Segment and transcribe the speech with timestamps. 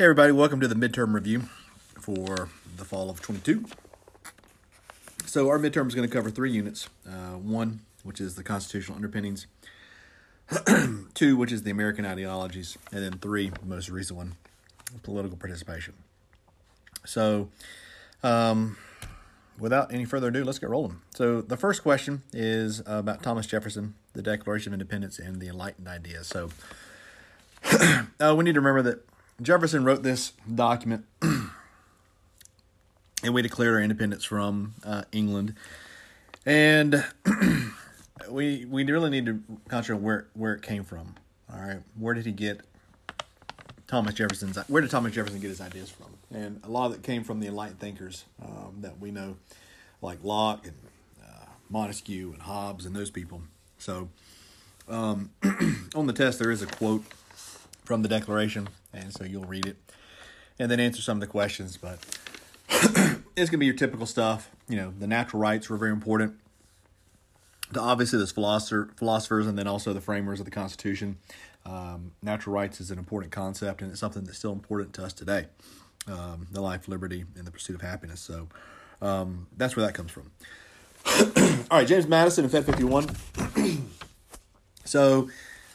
[0.00, 1.42] Hey, everybody, welcome to the midterm review
[2.00, 3.66] for the fall of 22.
[5.26, 8.96] So, our midterm is going to cover three units uh, one, which is the constitutional
[8.96, 9.46] underpinnings,
[11.12, 14.36] two, which is the American ideologies, and then three, the most recent one,
[15.02, 15.92] political participation.
[17.04, 17.50] So,
[18.22, 18.78] um,
[19.58, 21.02] without any further ado, let's get rolling.
[21.14, 25.88] So, the first question is about Thomas Jefferson, the Declaration of Independence, and the Enlightened
[25.88, 26.26] ideas.
[26.26, 26.48] So,
[28.18, 29.09] uh, we need to remember that
[29.42, 31.50] Jefferson wrote this document, and
[33.32, 35.54] we declared our independence from uh, England.
[36.46, 37.04] And
[38.30, 41.14] we we really need to concentrate where where it came from.
[41.52, 42.60] All right, where did he get
[43.86, 44.56] Thomas Jefferson's?
[44.68, 46.06] Where did Thomas Jefferson get his ideas from?
[46.32, 49.36] And a lot of it came from the enlightened thinkers um, that we know,
[50.00, 50.76] like Locke and
[51.22, 53.42] uh, Montesquieu and Hobbes and those people.
[53.78, 54.10] So,
[54.88, 55.30] um,
[55.94, 57.04] on the test, there is a quote
[57.84, 59.76] from the Declaration, and so you'll read it
[60.58, 61.76] and then answer some of the questions.
[61.76, 61.98] But
[63.36, 64.50] it's gonna be your typical stuff.
[64.68, 66.34] You know, the natural rights were very important
[67.72, 71.18] to obviously those philosopher, philosophers and then also the framers of the Constitution.
[71.64, 75.12] Um, natural rights is an important concept, and it's something that's still important to us
[75.12, 75.46] today.
[76.06, 78.20] Um, the life, liberty, and the pursuit of happiness.
[78.20, 78.48] So
[79.02, 80.30] um, that's where that comes from.
[81.70, 83.10] All right, James Madison in Fed 51.
[84.84, 85.28] so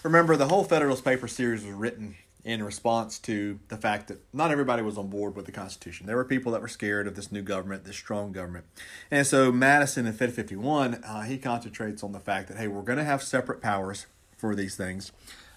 [0.03, 4.51] remember, the whole Federalist Paper series was written in response to the fact that not
[4.51, 6.05] everybody was on board with the Constitution.
[6.05, 8.65] There were people that were scared of this new government, this strong government.
[9.09, 12.83] And so Madison in Fed 51, uh, he concentrates on the fact that, hey, we're
[12.83, 14.05] going to have separate powers
[14.37, 15.11] for these things.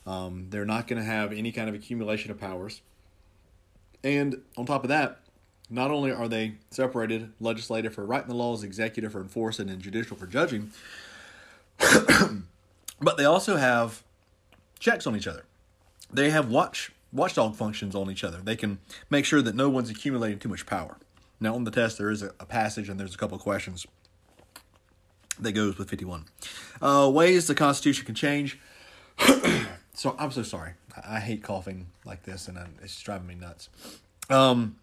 [0.07, 2.81] Um, they're not going to have any kind of accumulation of powers.
[4.03, 5.21] And on top of that,
[5.69, 10.17] not only are they separated, legislative for writing the laws, executive for enforcing, and judicial
[10.17, 10.71] for judging,
[11.79, 14.03] but they also have
[14.79, 15.45] checks on each other.
[16.11, 18.39] They have watch watchdog functions on each other.
[18.39, 18.79] They can
[19.11, 20.99] make sure that no one's accumulating too much power.
[21.41, 23.87] Now on the test there is a, a passage and there's a couple questions
[25.39, 26.25] that goes with 51.
[26.83, 28.59] Uh, ways the Constitution can change.
[29.95, 30.73] so I'm so sorry.
[30.97, 33.69] I, I, hate coughing like this and I, it's driving me nuts.
[34.31, 34.77] Um,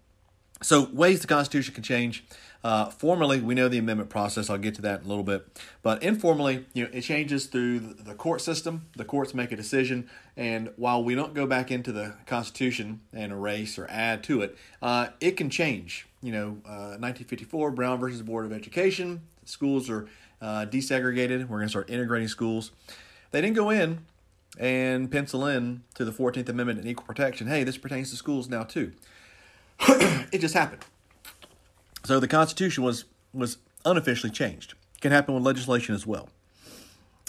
[0.62, 2.24] so ways the Constitution can change.
[2.64, 4.50] Uh, formally, we know the amendment process.
[4.50, 5.46] I'll get to that in a little bit.
[5.84, 8.88] But informally, you know, it changes through the court system.
[8.96, 13.32] The courts make a decision, and while we don't go back into the Constitution and
[13.32, 16.08] erase or add to it, uh, it can change.
[16.24, 19.22] You know, uh, 1954 Brown versus Board of Education.
[19.44, 20.08] Schools are
[20.42, 21.42] uh, desegregated.
[21.42, 22.72] We're going to start integrating schools.
[23.30, 24.00] They didn't go in
[24.58, 27.46] and pencil in to the 14th Amendment and equal protection.
[27.46, 28.94] Hey, this pertains to schools now too.
[30.32, 30.86] it just happened.
[32.04, 34.76] So the Constitution was was unofficially changed.
[35.02, 36.30] Can happen with legislation as well.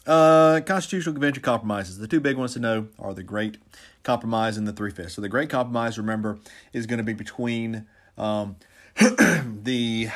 [0.07, 1.99] Uh, Constitutional Convention compromises.
[1.99, 3.59] The two big ones to know are the Great
[4.05, 5.15] Compromise and the Three Fifths.
[5.15, 6.39] So the Great Compromise, remember,
[6.73, 7.87] is going to be between
[8.17, 8.57] um,
[9.01, 10.09] the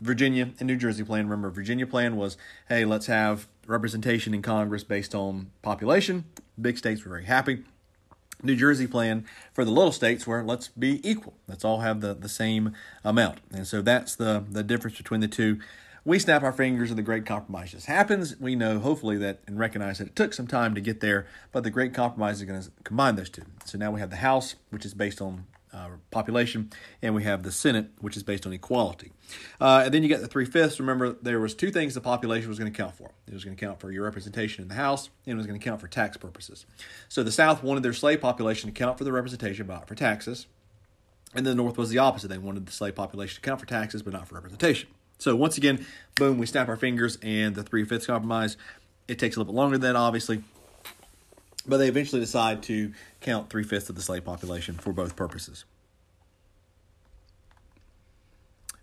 [0.00, 1.24] Virginia and New Jersey plan.
[1.24, 2.36] Remember, Virginia plan was,
[2.68, 6.24] hey, let's have representation in Congress based on population.
[6.60, 7.64] Big states were very happy.
[8.42, 11.34] New Jersey plan for the little states where let's be equal.
[11.46, 13.38] Let's all have the, the same amount.
[13.52, 15.60] And so that's the, the difference between the two.
[16.04, 18.36] We snap our fingers and the great compromise just happens.
[18.40, 21.62] We know hopefully that and recognize that it took some time to get there, but
[21.62, 23.44] the great compromise is going to combine those two.
[23.64, 27.42] So now we have the House, which is based on uh, population, and we have
[27.42, 29.12] the Senate, which is based on equality.
[29.60, 30.78] Uh, and then you get the three fifths.
[30.78, 33.12] Remember, there was two things the population was going to count for.
[33.26, 35.58] It was going to count for your representation in the House, and it was going
[35.58, 36.66] to count for tax purposes.
[37.08, 39.94] So the South wanted their slave population to count for the representation, but not for
[39.94, 40.46] taxes.
[41.34, 42.28] And the North was the opposite.
[42.28, 44.90] They wanted the slave population to count for taxes, but not for representation.
[45.18, 45.86] So once again,
[46.16, 48.56] boom, we snap our fingers, and the three fifths compromise.
[49.08, 50.42] It takes a little bit longer than that, obviously,
[51.66, 55.64] but they eventually decide to count three fifths of the slave population for both purposes.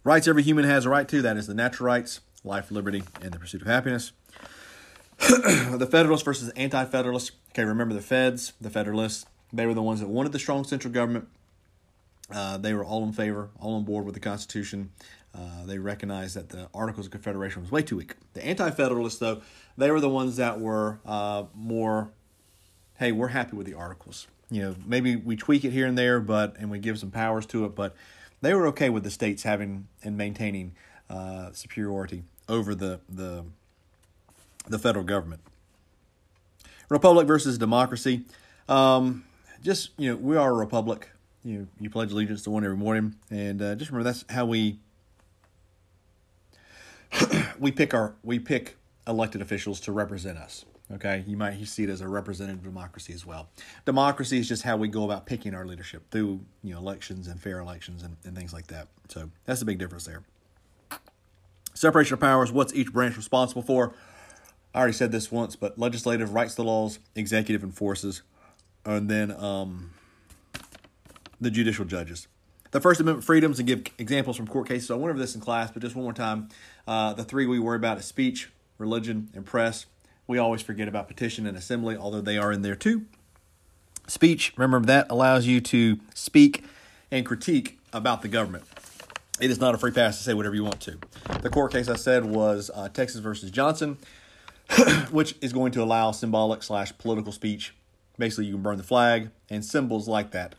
[0.03, 3.31] Rights every human has a right to that is the natural rights, life, liberty, and
[3.31, 4.11] the pursuit of happiness.
[5.19, 7.31] the Federalists versus Anti Federalists.
[7.51, 10.93] Okay, remember the Feds, the Federalists, they were the ones that wanted the strong central
[10.93, 11.27] government.
[12.31, 14.91] Uh, they were all in favor, all on board with the Constitution.
[15.33, 18.15] Uh, they recognized that the Articles of Confederation was way too weak.
[18.33, 19.41] The Anti Federalists, though,
[19.77, 22.11] they were the ones that were uh, more
[22.99, 24.27] hey, we're happy with the articles.
[24.51, 27.45] You know, maybe we tweak it here and there, but and we give some powers
[27.47, 27.95] to it, but
[28.41, 30.75] they were okay with the states having and maintaining
[31.09, 33.45] uh, superiority over the the
[34.67, 35.41] the federal government.
[36.89, 38.23] Republic versus democracy.
[38.67, 39.23] Um,
[39.61, 41.09] just you know, we are a republic.
[41.43, 44.79] You you pledge allegiance to one every morning, and uh, just remember that's how we
[47.59, 48.77] we pick our we pick
[49.07, 50.65] elected officials to represent us.
[50.91, 53.49] Okay, you might see it as a representative democracy as well.
[53.85, 57.39] Democracy is just how we go about picking our leadership through you know elections and
[57.39, 58.87] fair elections and, and things like that.
[59.07, 60.23] So that's the big difference there.
[61.75, 62.51] Separation of powers.
[62.51, 63.93] What's each branch responsible for?
[64.73, 68.21] I already said this once, but legislative writes the laws, executive enforces,
[68.85, 69.91] and then um,
[71.39, 72.27] the judicial judges.
[72.71, 74.87] The First Amendment freedoms and give examples from court cases.
[74.87, 76.49] So I went over this in class, but just one more time.
[76.87, 79.85] Uh, the three we worry about is speech, religion, and press.
[80.29, 83.05] We always forget about petition and assembly, although they are in there too.
[84.05, 86.63] Speech, remember that allows you to speak
[87.09, 88.63] and critique about the government.
[89.41, 90.99] It is not a free pass to say whatever you want to.
[91.41, 93.97] The court case I said was uh, Texas versus Johnson,
[95.09, 97.73] which is going to allow symbolic slash political speech.
[98.19, 100.53] Basically, you can burn the flag and symbols like that.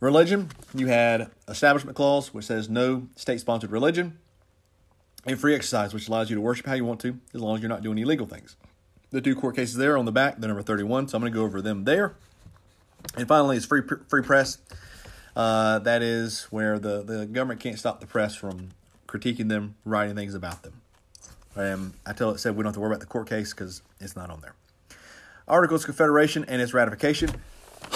[0.00, 4.20] Religion, you had Establishment Clause, which says no state sponsored religion
[5.26, 7.62] and free exercise, which allows you to worship how you want to, as long as
[7.62, 8.56] you're not doing illegal things.
[9.10, 11.38] The two court cases there on the back, the number 31, so I'm going to
[11.38, 12.14] go over them there.
[13.16, 14.58] And finally, it's free free press.
[15.36, 18.70] Uh, that is where the, the government can't stop the press from
[19.06, 20.80] critiquing them, writing things about them.
[21.56, 23.82] Um, I tell it said we don't have to worry about the court case because
[24.00, 24.54] it's not on there.
[25.46, 27.30] Articles of Confederation and its ratification.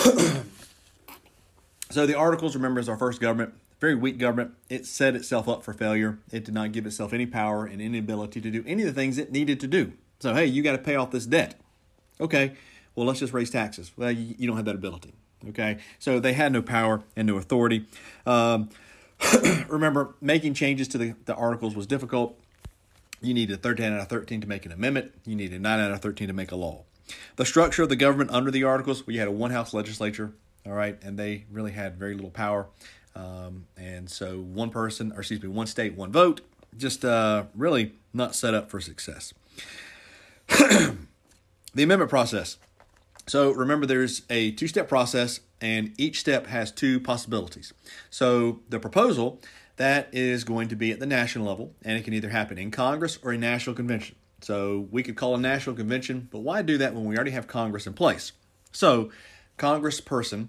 [1.91, 4.53] so the Articles, remember, is our first government very weak government.
[4.69, 6.19] It set itself up for failure.
[6.33, 9.01] It did not give itself any power and any ability to do any of the
[9.01, 9.93] things it needed to do.
[10.21, 11.61] So, hey, you got to pay off this debt.
[12.21, 12.53] Okay,
[12.95, 13.93] well, let's just raise taxes.
[13.97, 15.15] Well, you, you don't have that ability.
[15.51, 17.87] Okay, so they had no power and no authority.
[18.27, 18.71] Um,
[19.69, 22.39] remember, making changes to the, the articles was difficult.
[23.21, 25.13] You needed 13 out of 13 to make an amendment.
[25.25, 26.85] You needed 9 out of 13 to make a law.
[27.37, 30.33] The structure of the government under the articles, we had a one house legislature,
[30.67, 32.67] all right, and they really had very little power.
[33.19, 36.41] Um, and so one person, or excuse me, one state, one vote,
[36.77, 39.35] just uh, really not set up for success.
[40.49, 40.97] the
[41.75, 42.59] amendment process.
[43.27, 47.73] So remember, there's a two step process, and each step has two possibilities.
[48.09, 49.41] So the proposal
[49.77, 52.71] that is going to be at the national level, and it can either happen in
[52.71, 54.17] Congress or a national convention.
[54.41, 57.49] So we could call a national convention, but why do that when we already have
[57.49, 58.33] Congress in place?
[58.71, 59.11] So,
[59.59, 60.49] Congressperson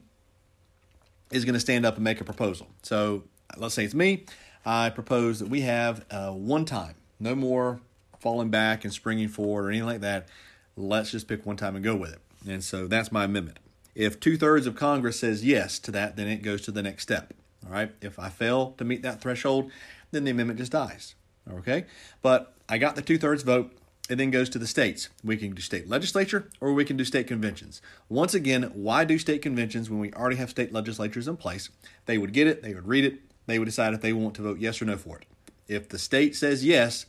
[1.32, 2.68] is going to stand up and make a proposal.
[2.84, 3.24] So
[3.58, 4.26] let's say it's me.
[4.66, 7.80] I propose that we have uh, one time, no more
[8.20, 10.28] falling back and springing forward or anything like that.
[10.76, 12.20] Let's just pick one time and go with it.
[12.48, 13.60] And so that's my amendment.
[13.96, 17.04] If two thirds of Congress says yes to that, then it goes to the next
[17.04, 17.34] step.
[17.66, 17.92] All right.
[18.02, 19.72] If I fail to meet that threshold,
[20.12, 21.16] then the amendment just dies.
[21.52, 21.86] Okay.
[22.22, 23.74] But I got the two thirds vote.
[24.10, 25.10] It then goes to the states.
[25.24, 27.80] We can do state legislature or we can do state conventions.
[28.10, 31.70] Once again, why do state conventions when we already have state legislatures in place?
[32.08, 34.42] They would get it, they would read it, they would decide if they want to
[34.42, 35.26] vote yes or no for it.
[35.68, 37.06] If the state says yes,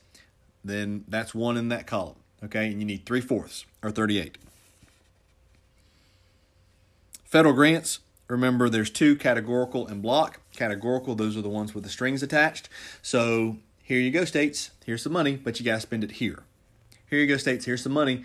[0.63, 2.17] then that's one in that column.
[2.45, 4.37] Okay, and you need three fourths or 38.
[7.25, 10.41] Federal grants, remember there's two categorical and block.
[10.53, 12.69] Categorical, those are the ones with the strings attached.
[13.01, 16.43] So here you go, states, here's some money, but you got to spend it here.
[17.11, 17.65] Here you go, states.
[17.65, 18.25] Here's some money.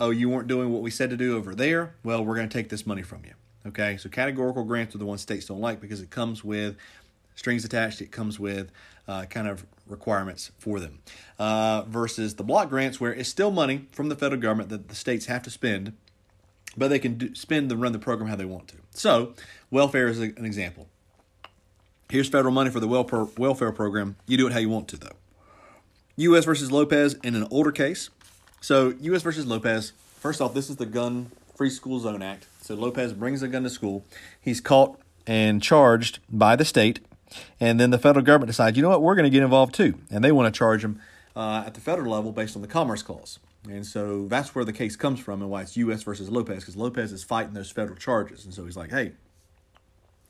[0.00, 1.94] Oh, you weren't doing what we said to do over there.
[2.02, 3.34] Well, we're going to take this money from you.
[3.68, 6.76] Okay, so categorical grants are the ones states don't like because it comes with
[7.36, 8.00] strings attached.
[8.00, 8.72] It comes with
[9.06, 10.98] uh, kind of requirements for them.
[11.38, 14.96] Uh, versus the block grants, where it's still money from the federal government that the
[14.96, 15.92] states have to spend,
[16.76, 18.76] but they can do, spend and run the program how they want to.
[18.90, 19.34] So,
[19.70, 20.88] welfare is an example.
[22.10, 24.16] Here's federal money for the welfare program.
[24.26, 25.16] You do it how you want to, though.
[26.16, 26.44] U.S.
[26.44, 28.10] versus Lopez in an older case.
[28.60, 29.22] So, U.S.
[29.22, 32.46] versus Lopez, first off, this is the Gun Free School Zone Act.
[32.60, 34.04] So, Lopez brings a gun to school.
[34.40, 37.00] He's caught and charged by the state.
[37.60, 39.94] And then the federal government decides, you know what, we're going to get involved too.
[40.10, 41.00] And they want to charge him
[41.34, 43.38] uh, at the federal level based on the Commerce Clause.
[43.68, 46.02] And so that's where the case comes from and why it's U.S.
[46.04, 48.44] versus Lopez, because Lopez is fighting those federal charges.
[48.44, 49.12] And so he's like, hey,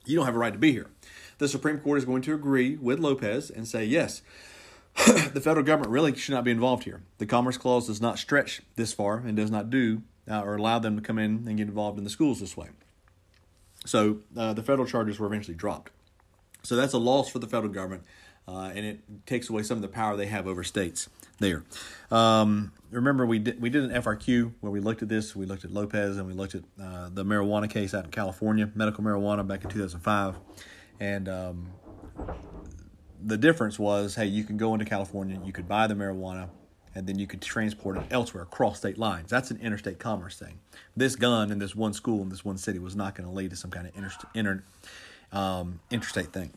[0.07, 0.87] you don't have a right to be here.
[1.39, 4.23] The Supreme Court is going to agree with Lopez and say, yes,
[5.35, 7.03] the federal government really should not be involved here.
[7.19, 10.79] The Commerce Clause does not stretch this far and does not do uh, or allow
[10.79, 12.69] them to come in and get involved in the schools this way.
[13.85, 15.93] So uh, the federal charges were eventually dropped.
[16.63, 18.03] So that's a loss for the federal government.
[18.49, 21.65] uh, and it takes away some of the power they have over states there.
[22.11, 25.35] Um, remember, we did we did an FRQ where we looked at this.
[25.35, 28.71] We looked at Lopez and we looked at uh, the marijuana case out in California,
[28.75, 30.37] medical marijuana back in 2005,
[31.01, 31.73] and um,
[33.25, 36.49] the difference was, hey, you can go into California, you could buy the marijuana,
[36.95, 39.31] and then you could transport it elsewhere across state lines.
[39.31, 40.61] That's an interstate commerce thing.
[40.97, 43.51] This gun in this one school in this one city was not going to lead
[43.51, 43.93] to some kind of
[44.35, 44.63] inter,
[45.33, 46.53] um, interstate thing.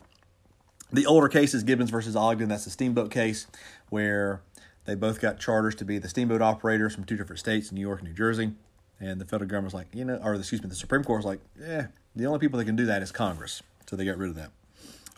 [0.92, 2.48] The older case is Gibbons versus Ogden.
[2.48, 3.46] That's the steamboat case
[3.90, 4.40] where
[4.86, 8.00] they both got charters to be the steamboat operators from two different states, New York
[8.00, 8.52] and New Jersey.
[8.98, 11.26] And the federal government was like, you know, or excuse me, the Supreme Court was
[11.26, 13.62] like, yeah, the only people that can do that is Congress.
[13.86, 14.50] So they got rid of that.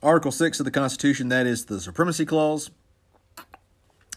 [0.02, 2.70] Article 6 of the Constitution, that is the Supremacy Clause.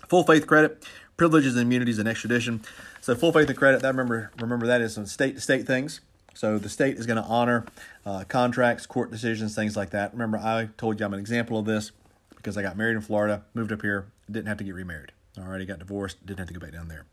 [0.08, 0.84] Full faith credit,
[1.16, 2.64] privileges and immunities and extradition.
[3.02, 6.02] So full faith and credit, that remember remember that is some state to state things.
[6.34, 7.66] So the state is going to honor
[8.06, 10.12] uh, contracts, court decisions, things like that.
[10.12, 11.92] Remember, I told you I'm an example of this
[12.36, 15.12] because I got married in Florida, moved up here, didn't have to get remarried.
[15.38, 17.06] Already got divorced, didn't have to go back down there.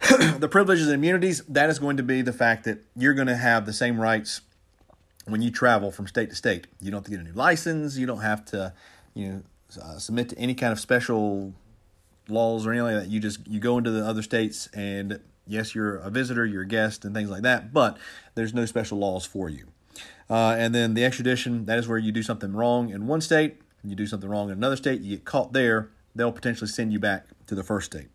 [0.38, 3.36] the privileges and immunities, that is going to be the fact that you're going to
[3.36, 4.42] have the same rights
[5.28, 6.66] when you travel from state to state.
[6.80, 7.96] You don't have to get a new license.
[7.96, 8.72] You don't have to,
[9.14, 9.42] you know,
[9.82, 11.52] uh, submit to any kind of special
[12.28, 13.10] laws or anything like that.
[13.10, 16.68] You just you go into the other states and yes, you're a visitor, you're a
[16.68, 17.72] guest, and things like that.
[17.72, 17.98] But
[18.34, 19.68] there's no special laws for you.
[20.30, 23.60] Uh, and then the extradition, that is where you do something wrong in one state,
[23.82, 26.98] you do something wrong in another state, you get caught there, they'll potentially send you
[26.98, 28.08] back to the first state.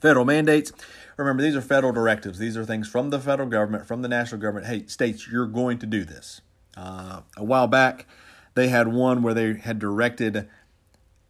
[0.00, 0.70] Federal mandates.
[1.18, 2.38] Remember, these are federal directives.
[2.38, 4.66] These are things from the federal government, from the national government.
[4.66, 6.40] Hey, states, you're going to do this.
[6.76, 8.06] Uh, a while back,
[8.54, 10.48] they had one where they had directed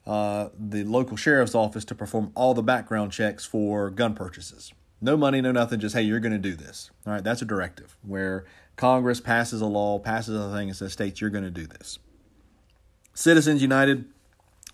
[0.07, 4.75] uh, the local sheriff's office to perform all the background checks for gun purchases.
[5.01, 6.91] No money, no nothing, just, hey, you're going to do this.
[7.07, 8.45] All right, that's a directive where
[8.77, 11.99] Congress passes a law, passes a thing, and says, states, you're going to do this.
[13.15, 14.05] Citizens United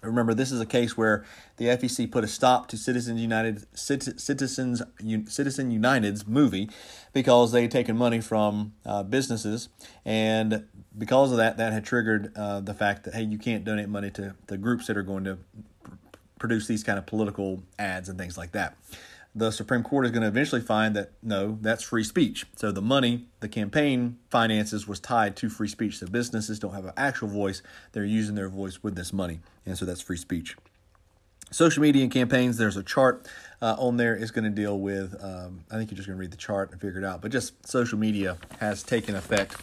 [0.05, 1.25] Remember, this is a case where
[1.57, 4.83] the FEC put a stop to Citizens United, Citizens
[5.29, 6.69] Citizen United's movie
[7.13, 9.69] because they had taken money from uh, businesses,
[10.05, 13.89] and because of that, that had triggered uh, the fact that hey, you can't donate
[13.89, 15.39] money to the groups that are going to
[15.83, 15.93] pr-
[16.39, 18.77] produce these kind of political ads and things like that
[19.35, 22.47] the Supreme Court is going to eventually find that no, that's free speech.
[22.57, 25.99] So the money, the campaign finances was tied to free speech.
[25.99, 27.63] So businesses don't have an actual voice,
[27.93, 29.41] they're using their voice with this money.
[29.67, 30.57] And so that's free speech.
[31.51, 33.29] Social media and campaigns, there's a chart
[33.61, 34.15] uh, on there.
[34.15, 36.73] It's going to deal with, um, I think you're just going to read the chart
[36.73, 39.57] and figure it out, but just social media has taken effect.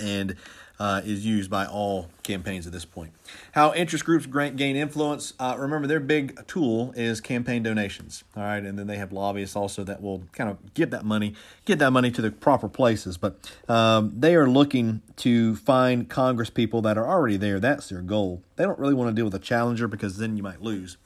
[0.00, 0.36] And
[0.78, 3.12] uh, is used by all campaigns at this point.
[3.52, 5.34] How interest groups gain influence.
[5.38, 8.24] Uh, remember, their big tool is campaign donations.
[8.36, 11.34] All right, and then they have lobbyists also that will kind of get that money,
[11.64, 13.16] get that money to the proper places.
[13.16, 13.36] But
[13.68, 17.60] um, they are looking to find Congress people that are already there.
[17.60, 18.42] That's their goal.
[18.56, 20.96] They don't really want to deal with a challenger because then you might lose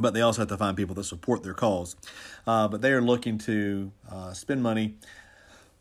[0.00, 1.96] but they also have to find people that support their cause.
[2.46, 4.94] Uh, but they are looking to uh, spend money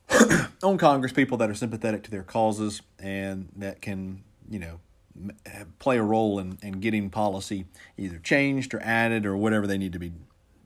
[0.63, 4.79] on Congress people that are sympathetic to their causes and that can, you know,
[5.79, 7.65] play a role in, in getting policy
[7.97, 10.11] either changed or added or whatever they need to be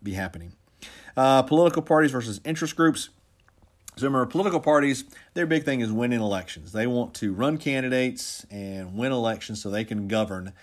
[0.04, 0.54] be happening.
[1.16, 3.10] Uh, political parties versus interest groups.
[3.98, 6.72] So remember, political parties, their big thing is winning elections.
[6.72, 10.54] They want to run candidates and win elections so they can govern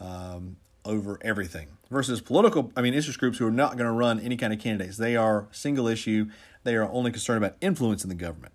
[0.00, 0.56] um,
[0.88, 1.68] over everything.
[1.90, 4.58] Versus political, I mean, interest groups who are not going to run any kind of
[4.58, 4.96] candidates.
[4.96, 6.30] They are single issue.
[6.64, 8.52] They are only concerned about influencing the government.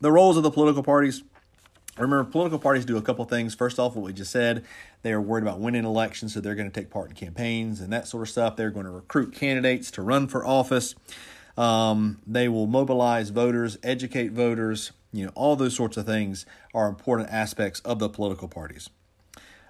[0.00, 1.22] The roles of the political parties.
[1.96, 3.54] Remember, political parties do a couple things.
[3.54, 4.64] First off, what we just said,
[5.02, 7.92] they are worried about winning elections, so they're going to take part in campaigns and
[7.92, 8.54] that sort of stuff.
[8.54, 10.94] They're going to recruit candidates to run for office.
[11.56, 14.92] Um, they will mobilize voters, educate voters.
[15.12, 18.90] You know, all those sorts of things are important aspects of the political parties.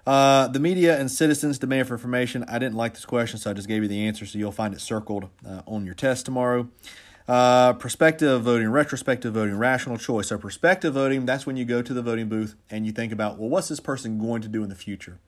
[0.09, 2.43] Uh, the media and citizens demand for information.
[2.47, 4.73] I didn't like this question, so I just gave you the answer, so you'll find
[4.73, 6.67] it circled uh, on your test tomorrow.
[7.27, 10.29] Uh, prospective voting, retrospective voting, rational choice.
[10.29, 13.37] So, prospective voting, that's when you go to the voting booth and you think about,
[13.37, 15.19] well, what's this person going to do in the future?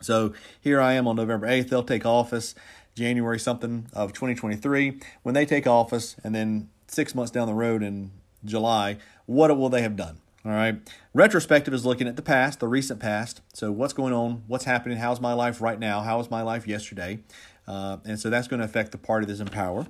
[0.00, 1.68] So, here I am on November 8th.
[1.68, 2.54] They'll take office
[2.94, 5.00] January something of 2023.
[5.24, 8.12] When they take office, and then six months down the road in
[8.44, 10.18] July, what will they have done?
[10.44, 10.76] All right.
[11.14, 13.42] Retrospective is looking at the past, the recent past.
[13.52, 14.42] So, what's going on?
[14.48, 14.98] What's happening?
[14.98, 16.00] How's my life right now?
[16.00, 17.20] How was my life yesterday?
[17.66, 19.86] Uh, and so that's going to affect the party that's in power.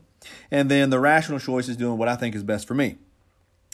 [0.50, 2.98] And then the rational choice is doing what I think is best for me.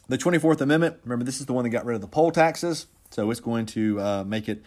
[0.09, 2.87] The 24th Amendment, remember, this is the one that got rid of the poll taxes.
[3.11, 4.63] So it's going to uh, make it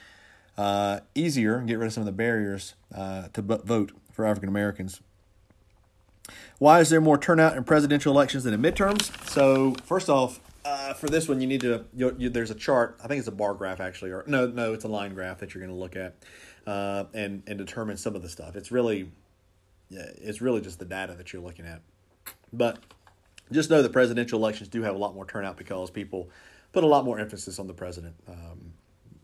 [0.58, 4.50] uh, easier and get rid of some of the barriers uh, to vote for African
[4.50, 5.00] Americans.
[6.60, 9.28] Why is there more turnout in presidential elections than in midterms?
[9.28, 11.86] So, first off, uh, for this one, you need to.
[11.94, 13.00] You, you, there's a chart.
[13.04, 15.54] I think it's a bar graph actually, or no, no, it's a line graph that
[15.54, 16.16] you're going to look at,
[16.68, 18.56] uh, and and determine some of the stuff.
[18.56, 19.12] It's really,
[19.90, 21.82] it's really just the data that you're looking at.
[22.54, 22.80] But
[23.52, 26.30] just know that presidential elections do have a lot more turnout because people
[26.72, 28.16] put a lot more emphasis on the president.
[28.28, 28.74] Um,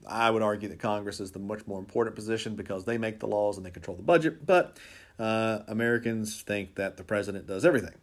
[0.07, 3.27] I would argue that Congress is the much more important position because they make the
[3.27, 4.77] laws and they control the budget, but
[5.19, 7.93] uh, Americans think that the president does everything.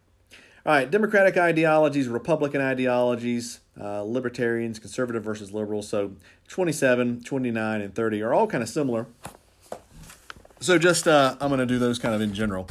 [0.66, 5.86] All right, Democratic ideologies, Republican ideologies, uh, libertarians, conservative versus liberals.
[5.86, 6.12] So
[6.48, 9.06] 27, 29, and 30 are all kind of similar.
[10.60, 12.66] So just, uh, I'm going to do those kind of in general.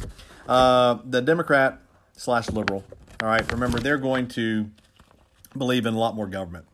[0.48, 1.78] Uh, the Democrat
[2.16, 2.82] slash liberal,
[3.22, 4.68] all right, remember, they're going to
[5.56, 6.64] believe in a lot more government.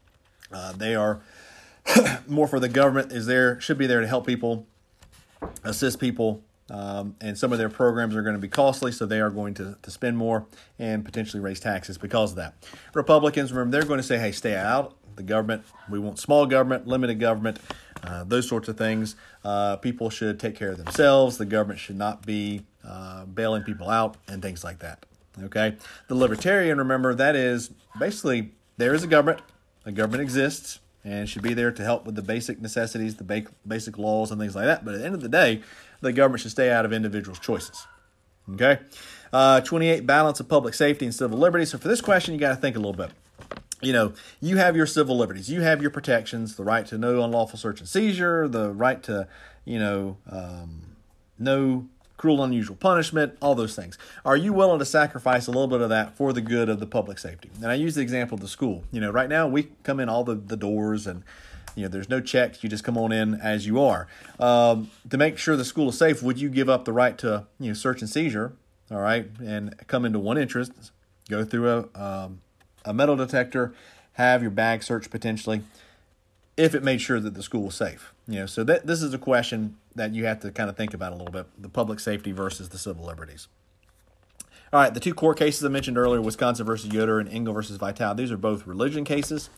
[0.50, 1.20] Uh, they are
[2.26, 4.66] more for the government is there should be there to help people,
[5.64, 9.20] assist people, um, and some of their programs are going to be costly, so they
[9.20, 10.46] are going to, to spend more
[10.78, 12.54] and potentially raise taxes because of that.
[12.94, 15.64] Republicans, remember, they're going to say, hey, stay out the government.
[15.88, 17.58] We want small government, limited government,
[18.02, 19.16] uh, those sorts of things.
[19.44, 21.38] Uh, people should take care of themselves.
[21.38, 25.04] The government should not be uh, bailing people out and things like that.
[25.42, 25.76] Okay.
[26.08, 29.42] The libertarian, remember, that is basically there is a government.
[29.84, 33.96] The government exists and should be there to help with the basic necessities, the basic
[33.96, 34.84] laws, and things like that.
[34.84, 35.62] But at the end of the day,
[36.00, 37.86] the government should stay out of individuals' choices.
[38.54, 38.78] Okay?
[39.32, 41.70] Uh, 28, balance of public safety and civil liberties.
[41.70, 43.10] So for this question, you got to think a little bit.
[43.80, 47.22] You know, you have your civil liberties, you have your protections, the right to no
[47.22, 49.26] unlawful search and seizure, the right to,
[49.64, 50.82] you know, um,
[51.38, 51.88] no
[52.18, 53.96] cruel, unusual punishment, all those things.
[54.26, 56.86] Are you willing to sacrifice a little bit of that for the good of the
[56.86, 57.50] public safety?
[57.62, 58.84] And I use the example of the school.
[58.92, 61.24] You know, right now we come in all the, the doors and
[61.74, 62.62] you know, there's no checks.
[62.62, 64.06] You just come on in as you are.
[64.38, 67.46] Um, to make sure the school is safe, would you give up the right to
[67.58, 68.52] you know search and seizure?
[68.90, 70.90] All right, and come into one entrance,
[71.28, 72.40] go through a um,
[72.84, 73.72] a metal detector,
[74.14, 75.62] have your bag searched potentially,
[76.56, 78.12] if it made sure that the school was safe.
[78.26, 80.94] You know, so that this is a question that you have to kind of think
[80.94, 83.48] about a little bit: the public safety versus the civil liberties.
[84.72, 87.76] All right, the two court cases I mentioned earlier, Wisconsin versus Yoder and Engel versus
[87.76, 89.50] Vitale, these are both religion cases.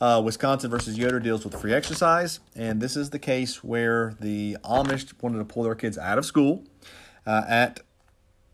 [0.00, 4.56] Uh, Wisconsin versus Yoder deals with free exercise, and this is the case where the
[4.64, 6.64] Amish wanted to pull their kids out of school
[7.28, 7.78] uh, at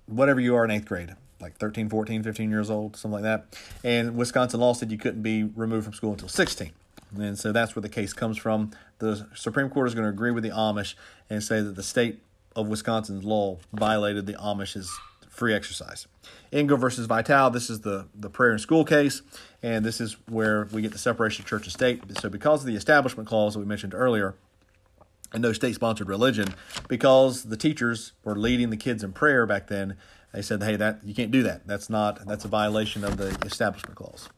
[0.04, 3.58] whatever you are in eighth grade, like 13, 14, 15 years old, something like that.
[3.82, 6.72] And Wisconsin law said you couldn't be removed from school until 16.
[7.16, 8.72] And so that's where the case comes from.
[8.98, 10.94] The Supreme Court is going to agree with the Amish
[11.30, 12.20] and say that the state
[12.54, 14.94] of Wisconsin's law violated the Amish's
[15.32, 16.06] free exercise.
[16.52, 19.22] Engel versus Vitale, this is the, the prayer in school case,
[19.62, 22.02] and this is where we get the separation of church and state.
[22.20, 24.34] So, because of the establishment clause that we mentioned earlier,
[25.32, 26.54] and no state sponsored religion,
[26.88, 29.96] because the teachers were leading the kids in prayer back then,
[30.34, 31.66] they said, hey, that you can't do that.
[31.66, 34.28] That's not that's a violation of the establishment clause.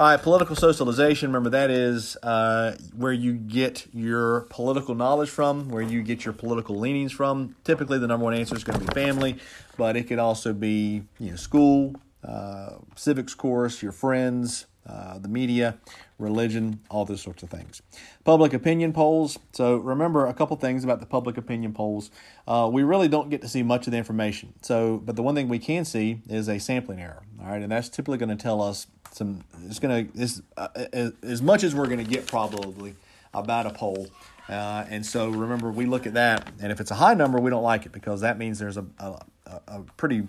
[0.00, 1.28] All right, political socialization.
[1.28, 6.32] Remember, that is uh, where you get your political knowledge from, where you get your
[6.32, 7.54] political leanings from.
[7.64, 9.36] Typically, the number one answer is going to be family,
[9.76, 15.28] but it could also be you know school, uh, civics course, your friends, uh, the
[15.28, 15.76] media,
[16.18, 17.82] religion, all those sorts of things.
[18.24, 19.38] Public opinion polls.
[19.52, 22.10] So remember a couple things about the public opinion polls.
[22.48, 24.54] Uh, we really don't get to see much of the information.
[24.62, 27.22] So, but the one thing we can see is a sampling error.
[27.42, 30.68] All right, and that's typically going to tell us some it's going to uh,
[31.22, 32.94] as much as we're going to get probably
[33.32, 34.08] about a poll.
[34.48, 37.50] Uh, and so remember, we look at that, and if it's a high number, we
[37.50, 39.22] don't like it because that means there's a, a,
[39.68, 40.26] a pretty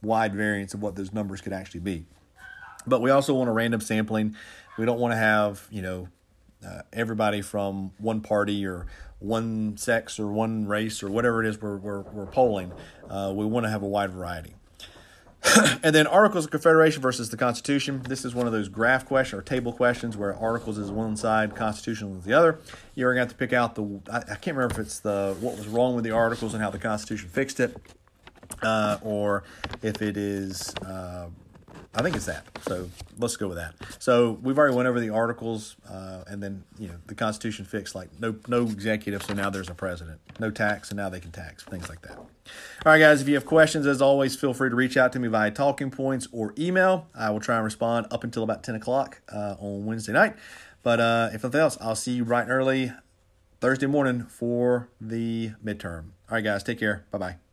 [0.00, 2.04] wide variance of what those numbers could actually be.
[2.86, 4.36] But we also want a random sampling.
[4.78, 6.08] We don't want to have you know
[6.66, 8.86] uh, everybody from one party or
[9.18, 12.72] one sex or one race or whatever it is we're, we're, we're polling.
[13.08, 14.54] Uh, we want to have a wide variety.
[15.82, 18.02] and then Articles of Confederation versus the Constitution.
[18.08, 21.54] This is one of those graph questions or table questions where Articles is one side,
[21.54, 22.58] Constitution is the other.
[22.94, 24.00] You're going to have to pick out the.
[24.10, 26.70] I, I, can't remember if it's the what was wrong with the Articles and how
[26.70, 27.76] the Constitution fixed it,
[28.62, 29.44] uh, or
[29.82, 30.74] if it is.
[30.76, 31.28] Uh,
[31.96, 32.44] I think it's that.
[32.62, 33.74] So let's go with that.
[34.00, 37.94] So we've already went over the articles, uh, and then you know the Constitution fixed
[37.94, 40.20] like no no executive, so now there's a president.
[40.40, 42.16] No tax, and now they can tax things like that.
[42.16, 42.28] All
[42.84, 43.22] right, guys.
[43.22, 45.90] If you have questions, as always, feel free to reach out to me via talking
[45.90, 47.06] points or email.
[47.14, 50.34] I will try and respond up until about ten o'clock uh, on Wednesday night.
[50.82, 52.92] But uh, if nothing else, I'll see you bright and early
[53.60, 56.10] Thursday morning for the midterm.
[56.28, 56.62] All right, guys.
[56.64, 57.04] Take care.
[57.10, 57.43] Bye bye.